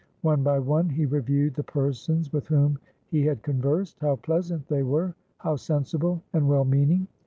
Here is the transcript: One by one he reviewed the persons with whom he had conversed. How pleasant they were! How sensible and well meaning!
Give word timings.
One 0.23 0.41
by 0.41 0.57
one 0.57 0.89
he 0.89 1.05
reviewed 1.05 1.53
the 1.53 1.61
persons 1.63 2.33
with 2.33 2.47
whom 2.47 2.79
he 3.11 3.23
had 3.27 3.43
conversed. 3.43 3.99
How 3.99 4.15
pleasant 4.15 4.67
they 4.67 4.81
were! 4.81 5.13
How 5.37 5.57
sensible 5.57 6.23
and 6.33 6.49
well 6.49 6.65
meaning! 6.65 7.07